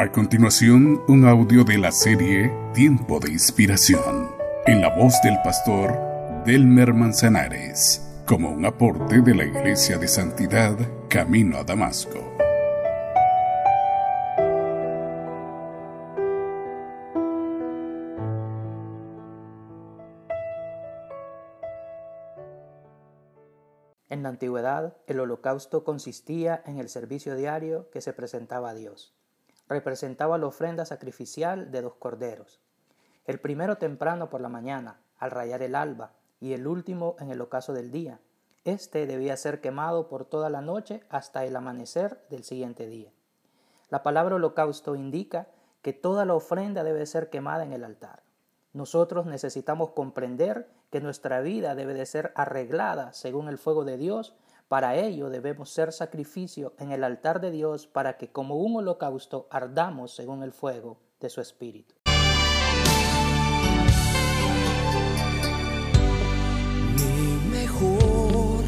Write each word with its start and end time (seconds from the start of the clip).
A 0.00 0.12
continuación, 0.12 1.02
un 1.08 1.26
audio 1.26 1.64
de 1.64 1.76
la 1.76 1.90
serie 1.90 2.52
Tiempo 2.72 3.18
de 3.18 3.32
Inspiración, 3.32 4.30
en 4.64 4.80
la 4.80 4.96
voz 4.96 5.20
del 5.24 5.36
pastor 5.42 5.92
Delmer 6.44 6.94
Manzanares, 6.94 8.22
como 8.24 8.48
un 8.48 8.64
aporte 8.64 9.20
de 9.20 9.34
la 9.34 9.44
Iglesia 9.44 9.98
de 9.98 10.06
Santidad 10.06 10.78
Camino 11.08 11.58
a 11.58 11.64
Damasco. 11.64 12.32
En 24.08 24.22
la 24.22 24.28
antigüedad, 24.28 24.96
el 25.08 25.18
holocausto 25.18 25.82
consistía 25.82 26.62
en 26.66 26.78
el 26.78 26.88
servicio 26.88 27.34
diario 27.34 27.90
que 27.90 28.00
se 28.00 28.12
presentaba 28.12 28.70
a 28.70 28.74
Dios. 28.74 29.17
Representaba 29.68 30.38
la 30.38 30.46
ofrenda 30.46 30.84
sacrificial 30.84 31.70
de 31.70 31.82
dos 31.82 31.94
corderos, 31.94 32.60
el 33.26 33.40
primero 33.40 33.76
temprano 33.76 34.30
por 34.30 34.40
la 34.40 34.48
mañana, 34.48 35.00
al 35.18 35.30
rayar 35.30 35.62
el 35.62 35.74
alba, 35.74 36.12
y 36.40 36.52
el 36.52 36.66
último 36.66 37.16
en 37.18 37.30
el 37.30 37.40
ocaso 37.40 37.72
del 37.72 37.90
día. 37.90 38.20
Este 38.64 39.06
debía 39.06 39.36
ser 39.36 39.60
quemado 39.60 40.08
por 40.08 40.24
toda 40.24 40.50
la 40.50 40.60
noche 40.60 41.02
hasta 41.10 41.44
el 41.44 41.56
amanecer 41.56 42.24
del 42.30 42.44
siguiente 42.44 42.86
día. 42.86 43.10
La 43.88 44.02
palabra 44.02 44.36
holocausto 44.36 44.94
indica 44.94 45.48
que 45.82 45.92
toda 45.92 46.24
la 46.24 46.34
ofrenda 46.34 46.84
debe 46.84 47.06
ser 47.06 47.30
quemada 47.30 47.64
en 47.64 47.72
el 47.72 47.84
altar. 47.84 48.22
Nosotros 48.72 49.26
necesitamos 49.26 49.90
comprender 49.90 50.68
que 50.90 51.00
nuestra 51.00 51.40
vida 51.40 51.74
debe 51.74 51.94
de 51.94 52.06
ser 52.06 52.32
arreglada 52.34 53.12
según 53.12 53.48
el 53.48 53.58
fuego 53.58 53.84
de 53.84 53.96
Dios. 53.96 54.34
Para 54.68 54.96
ello 54.96 55.30
debemos 55.30 55.70
ser 55.70 55.92
sacrificio 55.92 56.74
en 56.78 56.92
el 56.92 57.02
altar 57.02 57.40
de 57.40 57.50
Dios 57.50 57.86
para 57.86 58.18
que 58.18 58.30
como 58.30 58.56
un 58.56 58.76
holocausto 58.76 59.48
ardamos 59.50 60.14
según 60.14 60.42
el 60.42 60.52
fuego 60.52 60.98
de 61.20 61.30
su 61.30 61.40
espíritu. 61.40 61.94
Mi 66.96 67.48
mejor 67.50 68.62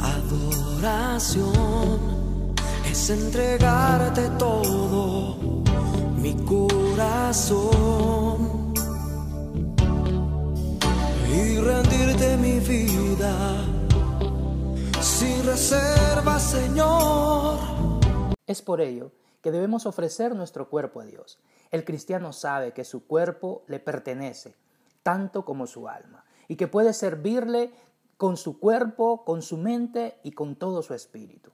adoración 0.00 1.60
es 2.90 3.10
entregarte 3.10 4.28
todo 4.30 5.36
mi 6.16 6.34
corazón 6.44 7.79
Es 18.46 18.60
por 18.60 18.82
ello 18.82 19.12
que 19.40 19.50
debemos 19.50 19.86
ofrecer 19.86 20.34
nuestro 20.34 20.68
cuerpo 20.68 21.00
a 21.00 21.06
Dios. 21.06 21.38
El 21.70 21.86
cristiano 21.86 22.34
sabe 22.34 22.72
que 22.72 22.84
su 22.84 23.06
cuerpo 23.06 23.64
le 23.68 23.80
pertenece, 23.80 24.54
tanto 25.02 25.46
como 25.46 25.66
su 25.66 25.88
alma, 25.88 26.26
y 26.46 26.56
que 26.56 26.68
puede 26.68 26.92
servirle 26.92 27.72
con 28.18 28.36
su 28.36 28.58
cuerpo, 28.58 29.24
con 29.24 29.40
su 29.40 29.56
mente 29.56 30.20
y 30.22 30.32
con 30.32 30.56
todo 30.56 30.82
su 30.82 30.92
espíritu. 30.92 31.52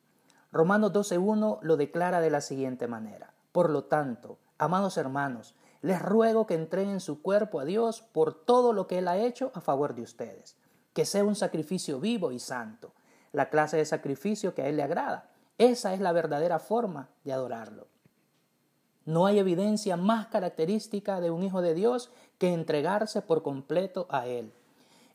Romanos 0.51 0.93
12.1 0.93 1.61
lo 1.63 1.77
declara 1.77 2.21
de 2.21 2.31
la 2.31 2.41
siguiente 2.41 2.89
manera. 2.89 3.35
Por 3.53 3.71
lo 3.71 3.85
tanto, 3.85 4.41
amados 4.59 4.97
hermanos, 4.97 5.55
les 5.81 6.03
ruego 6.03 6.49
que 6.49 6.55
entreguen 6.55 6.99
su 6.99 7.23
cuerpo 7.23 7.61
a 7.61 7.65
Dios 7.65 8.03
por 8.03 8.35
todo 8.35 8.73
lo 8.73 8.89
que 8.89 8.99
Él 8.99 9.07
ha 9.07 9.19
hecho 9.19 9.53
a 9.55 9.61
favor 9.61 9.95
de 9.95 10.03
ustedes, 10.03 10.57
que 10.93 11.05
sea 11.05 11.23
un 11.23 11.37
sacrificio 11.37 12.01
vivo 12.01 12.33
y 12.33 12.41
santo, 12.41 12.95
la 13.37 13.51
clase 13.51 13.77
de 13.77 13.85
sacrificio 13.85 14.55
que 14.55 14.63
a 14.63 14.69
Él 14.69 14.77
le 14.77 14.83
agrada. 14.83 15.29
Esa 15.59 15.93
es 15.93 16.01
la 16.01 16.13
verdadera 16.13 16.59
forma 16.59 17.11
de 17.23 17.35
adorarlo. 17.35 17.87
No 19.05 19.27
hay 19.27 19.39
evidencia 19.39 19.99
más 19.99 20.29
característica 20.29 21.21
de 21.21 21.31
un 21.31 21.43
hijo 21.43 21.61
de 21.61 21.75
Dios 21.75 22.09
que 22.39 22.55
entregarse 22.55 23.21
por 23.21 23.43
completo 23.43 24.07
a 24.09 24.27
Él. 24.27 24.55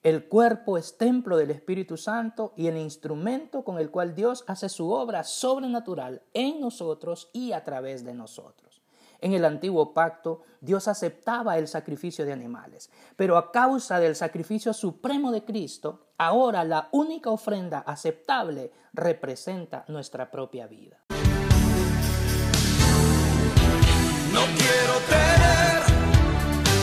El 0.03 0.27
cuerpo 0.27 0.77
es 0.77 0.99
templo 0.99 1.35
del 1.35 1.49
Espíritu 1.49 1.97
Santo 1.97 2.53
y 2.55 2.67
el 2.67 2.77
instrumento 2.77 3.63
con 3.63 3.79
el 3.79 3.89
cual 3.89 4.13
Dios 4.13 4.43
hace 4.45 4.69
su 4.69 4.91
obra 4.91 5.23
sobrenatural 5.23 6.21
en 6.35 6.59
nosotros 6.59 7.31
y 7.33 7.53
a 7.53 7.63
través 7.63 8.05
de 8.05 8.13
nosotros. 8.13 8.83
En 9.21 9.33
el 9.33 9.45
antiguo 9.45 9.93
pacto, 9.93 10.41
Dios 10.61 10.87
aceptaba 10.87 11.59
el 11.59 11.67
sacrificio 11.67 12.25
de 12.25 12.33
animales, 12.33 12.89
pero 13.15 13.37
a 13.37 13.51
causa 13.51 13.99
del 13.99 14.15
sacrificio 14.15 14.73
supremo 14.73 15.31
de 15.31 15.45
Cristo, 15.45 16.07
ahora 16.17 16.63
la 16.63 16.89
única 16.91 17.29
ofrenda 17.29 17.79
aceptable 17.79 18.71
representa 18.93 19.85
nuestra 19.87 20.31
propia 20.31 20.65
vida. 20.65 21.03
No 24.33 24.41
quiero 24.57 24.93
tener 25.07 25.83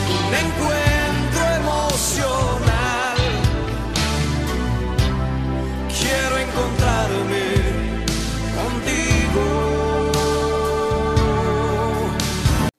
un 0.07 0.33
encuentro 0.45 1.43
emocional. 1.59 3.17
Quiero 5.89 6.37
encontrarme 6.37 7.58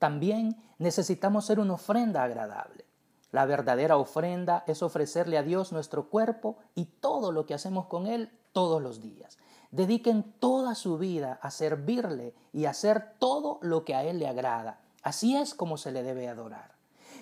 También 0.01 0.57
necesitamos 0.79 1.45
ser 1.45 1.59
una 1.59 1.75
ofrenda 1.75 2.23
agradable. 2.23 2.85
La 3.31 3.45
verdadera 3.45 3.97
ofrenda 3.97 4.63
es 4.65 4.81
ofrecerle 4.81 5.37
a 5.37 5.43
Dios 5.43 5.71
nuestro 5.71 6.09
cuerpo 6.09 6.57
y 6.73 6.85
todo 6.85 7.31
lo 7.31 7.45
que 7.45 7.53
hacemos 7.53 7.85
con 7.85 8.07
Él 8.07 8.31
todos 8.51 8.81
los 8.81 8.99
días. 8.99 9.37
Dediquen 9.69 10.23
toda 10.39 10.73
su 10.73 10.97
vida 10.97 11.37
a 11.43 11.51
servirle 11.51 12.33
y 12.51 12.65
a 12.65 12.71
hacer 12.71 13.13
todo 13.19 13.59
lo 13.61 13.85
que 13.85 13.93
a 13.93 14.03
Él 14.03 14.17
le 14.17 14.27
agrada. 14.27 14.79
Así 15.03 15.37
es 15.37 15.53
como 15.53 15.77
se 15.77 15.91
le 15.91 16.01
debe 16.01 16.27
adorar. 16.27 16.71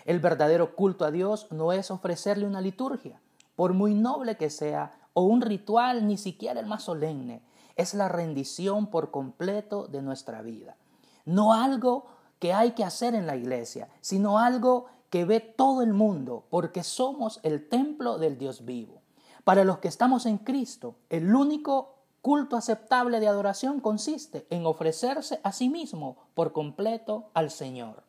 El 0.06 0.22
verdadero 0.22 0.78
culto 0.78 1.04
a 1.04 1.12
Dios 1.12 1.48
no 1.52 1.74
es 1.74 1.92
ofrecerle 1.92 2.48
una 2.48 2.62
liturgia, 2.62 3.20
por 3.58 3.74
muy 3.74 3.94
noble 3.94 4.38
que 4.38 4.50
sea, 4.50 4.98
o 5.12 5.24
un 5.24 5.42
ritual 5.42 6.08
ni 6.08 6.18
siquiera 6.18 6.62
el 6.62 6.66
más 6.66 6.84
solemne. 6.84 7.42
Es 7.76 7.94
la 7.94 8.08
rendición 8.08 8.88
por 8.88 9.12
completo 9.12 9.88
de 9.88 10.02
nuestra 10.02 10.42
vida. 10.42 10.78
No 11.26 11.54
algo 11.54 12.06
que 12.40 12.54
hay 12.54 12.72
que 12.72 12.84
hacer 12.84 13.16
en 13.16 13.28
la 13.28 13.36
iglesia, 13.36 13.90
sino 14.02 14.40
algo 14.40 14.88
que 15.10 15.26
ve 15.26 15.40
todo 15.40 15.82
el 15.82 15.94
mundo, 15.94 16.46
porque 16.50 16.84
somos 16.84 17.40
el 17.44 17.68
templo 17.68 18.18
del 18.18 18.38
Dios 18.38 18.66
vivo. 18.66 19.02
Para 19.44 19.64
los 19.64 19.80
que 19.80 19.88
estamos 19.88 20.26
en 20.26 20.38
Cristo, 20.38 20.96
el 21.10 21.34
único 21.34 21.96
culto 22.22 22.58
aceptable 22.58 23.20
de 23.20 23.28
adoración 23.28 23.80
consiste 23.80 24.46
en 24.50 24.66
ofrecerse 24.66 25.40
a 25.44 25.52
sí 25.52 25.70
mismo 25.70 26.18
por 26.34 26.54
completo 26.54 27.30
al 27.34 27.50
Señor. 27.50 28.04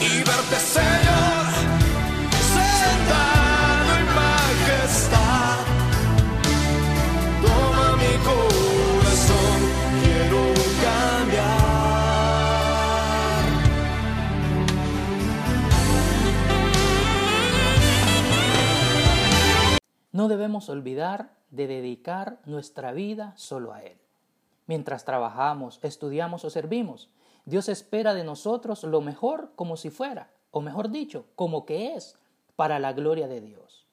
Y 0.00 0.18
verte, 0.18 0.56
Señor, 0.56 1.53
No 20.14 20.28
debemos 20.28 20.68
olvidar 20.68 21.32
de 21.50 21.66
dedicar 21.66 22.38
nuestra 22.44 22.92
vida 22.92 23.32
solo 23.36 23.72
a 23.72 23.82
Él. 23.82 23.98
Mientras 24.68 25.04
trabajamos, 25.04 25.80
estudiamos 25.82 26.44
o 26.44 26.50
servimos, 26.50 27.10
Dios 27.46 27.68
espera 27.68 28.14
de 28.14 28.22
nosotros 28.22 28.84
lo 28.84 29.00
mejor 29.00 29.50
como 29.56 29.76
si 29.76 29.90
fuera, 29.90 30.30
o 30.52 30.60
mejor 30.60 30.90
dicho, 30.90 31.24
como 31.34 31.66
que 31.66 31.96
es, 31.96 32.16
para 32.54 32.78
la 32.78 32.92
gloria 32.92 33.26
de 33.26 33.40
Dios. 33.40 33.86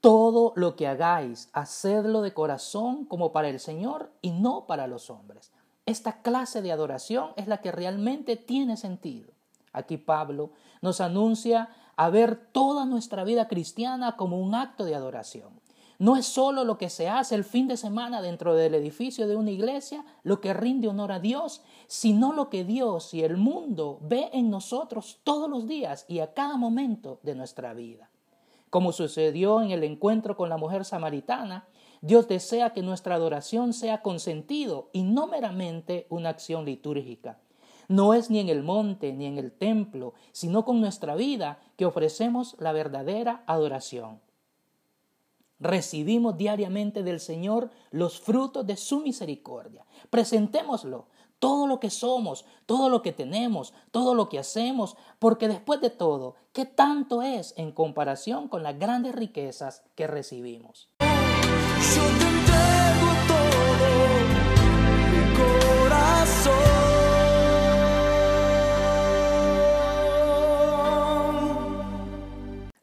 Todo 0.00 0.52
lo 0.56 0.74
que 0.74 0.88
hagáis, 0.88 1.50
hacedlo 1.52 2.20
de 2.20 2.34
corazón 2.34 3.04
como 3.04 3.30
para 3.30 3.48
el 3.48 3.60
Señor 3.60 4.10
y 4.22 4.32
no 4.32 4.66
para 4.66 4.88
los 4.88 5.08
hombres. 5.08 5.52
Esta 5.86 6.20
clase 6.20 6.62
de 6.62 6.72
adoración 6.72 7.30
es 7.36 7.46
la 7.46 7.58
que 7.58 7.70
realmente 7.70 8.34
tiene 8.34 8.76
sentido. 8.76 9.30
Aquí 9.72 9.98
Pablo 9.98 10.50
nos 10.82 11.00
anuncia 11.00 11.68
a 11.96 12.10
ver 12.10 12.36
toda 12.52 12.84
nuestra 12.84 13.24
vida 13.24 13.48
cristiana 13.48 14.16
como 14.16 14.38
un 14.38 14.54
acto 14.54 14.84
de 14.84 14.94
adoración. 14.94 15.60
No 15.98 16.16
es 16.16 16.26
solo 16.26 16.64
lo 16.64 16.76
que 16.76 16.90
se 16.90 17.08
hace 17.08 17.34
el 17.34 17.44
fin 17.44 17.68
de 17.68 17.78
semana 17.78 18.20
dentro 18.20 18.54
del 18.54 18.74
edificio 18.74 19.26
de 19.26 19.36
una 19.36 19.50
iglesia 19.50 20.04
lo 20.22 20.42
que 20.42 20.52
rinde 20.52 20.88
honor 20.88 21.10
a 21.10 21.20
Dios, 21.20 21.62
sino 21.86 22.34
lo 22.34 22.50
que 22.50 22.64
Dios 22.64 23.14
y 23.14 23.22
el 23.22 23.38
mundo 23.38 23.98
ve 24.02 24.28
en 24.34 24.50
nosotros 24.50 25.20
todos 25.24 25.48
los 25.48 25.66
días 25.66 26.04
y 26.06 26.18
a 26.18 26.34
cada 26.34 26.58
momento 26.58 27.18
de 27.22 27.34
nuestra 27.34 27.72
vida. 27.72 28.10
Como 28.68 28.92
sucedió 28.92 29.62
en 29.62 29.70
el 29.70 29.84
encuentro 29.84 30.36
con 30.36 30.50
la 30.50 30.58
mujer 30.58 30.84
samaritana, 30.84 31.66
Dios 32.02 32.28
desea 32.28 32.74
que 32.74 32.82
nuestra 32.82 33.14
adoración 33.14 33.72
sea 33.72 34.02
consentido 34.02 34.90
y 34.92 35.02
no 35.02 35.26
meramente 35.26 36.06
una 36.10 36.28
acción 36.28 36.66
litúrgica. 36.66 37.38
No 37.88 38.14
es 38.14 38.30
ni 38.30 38.40
en 38.40 38.48
el 38.48 38.62
monte 38.62 39.12
ni 39.12 39.26
en 39.26 39.38
el 39.38 39.52
templo, 39.52 40.14
sino 40.32 40.64
con 40.64 40.80
nuestra 40.80 41.14
vida 41.14 41.60
que 41.76 41.86
ofrecemos 41.86 42.56
la 42.58 42.72
verdadera 42.72 43.44
adoración. 43.46 44.20
recibimos 45.58 46.36
diariamente 46.36 47.02
del 47.02 47.18
Señor 47.18 47.70
los 47.90 48.20
frutos 48.20 48.66
de 48.66 48.76
su 48.76 49.00
misericordia. 49.00 49.86
Presentémoslo, 50.10 51.06
todo 51.38 51.66
lo 51.66 51.80
que 51.80 51.90
somos, 51.90 52.44
todo 52.66 52.88
lo 52.88 53.02
que 53.02 53.12
tenemos, 53.12 53.72
todo 53.90 54.14
lo 54.14 54.28
que 54.28 54.38
hacemos, 54.38 54.96
porque 55.18 55.48
después 55.48 55.80
de 55.80 55.90
todo, 55.90 56.34
¿qué 56.52 56.66
tanto 56.66 57.22
es 57.22 57.54
en 57.56 57.72
comparación 57.72 58.48
con 58.48 58.62
las 58.62 58.78
grandes 58.78 59.14
riquezas 59.14 59.82
que 59.94 60.06
recibimos? 60.06 60.90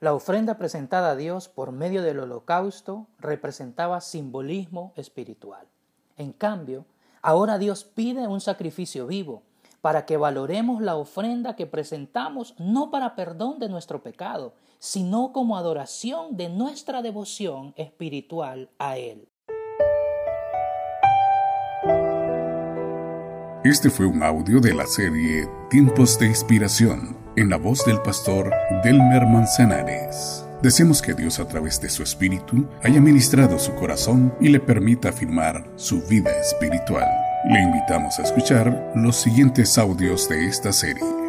La 0.04 0.14
ofrenda 0.14 0.58
presentada 0.58 1.12
a 1.12 1.16
Dios 1.16 1.48
por 1.48 1.72
medio 1.72 2.04
del 2.04 2.20
holocausto 2.20 3.08
representaba 3.20 4.02
simbolismo 4.02 4.92
espiritual. 4.98 5.66
En 6.18 6.34
cambio, 6.34 6.86
ahora 7.22 7.58
Dios 7.58 7.86
pide 7.86 8.28
un 8.28 8.42
sacrificio 8.42 9.08
vivo 9.08 9.44
para 9.80 10.06
que 10.06 10.18
valoremos 10.18 10.82
la 10.82 10.98
ofrenda 10.98 11.56
que 11.56 11.68
presentamos 11.68 12.54
no 12.60 12.92
para 12.92 13.16
perdón 13.16 13.60
de 13.60 13.70
nuestro 13.70 14.04
pecado, 14.04 14.56
sino 14.78 15.32
como 15.32 15.56
adoración 15.56 16.36
de 16.36 16.50
nuestra 16.50 17.02
devoción 17.02 17.74
espiritual 17.78 18.72
a 18.80 18.98
Él. 18.98 19.30
Este 23.64 23.90
fue 23.90 24.06
un 24.06 24.22
audio 24.22 24.60
de 24.60 24.74
la 24.74 24.86
serie 24.86 25.48
Tiempos 25.70 26.20
de 26.20 26.26
Inspiración 26.28 27.23
en 27.36 27.50
la 27.50 27.58
voz 27.58 27.86
del 27.86 28.00
pastor 28.02 28.52
Delmer 28.84 29.26
Manzanares. 29.26 30.46
Deseamos 30.62 31.02
que 31.02 31.14
Dios 31.14 31.40
a 31.40 31.48
través 31.48 31.82
de 31.82 31.90
su 31.90 32.04
espíritu 32.04 32.68
haya 32.84 33.02
ministrado 33.02 33.60
su 33.60 33.74
corazón 33.76 34.34
y 34.40 34.50
le 34.50 34.60
permita 34.60 35.10
afirmar 35.10 35.66
su 35.76 36.02
vida 36.08 36.32
espiritual. 36.32 37.08
Le 37.50 37.62
invitamos 37.62 38.20
a 38.20 38.24
escuchar 38.24 38.94
los 38.96 39.18
siguientes 39.18 39.78
audios 39.78 40.30
de 40.30 40.48
esta 40.48 40.72
serie. 40.72 41.23